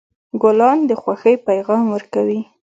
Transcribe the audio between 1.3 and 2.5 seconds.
پیغام ورکوي.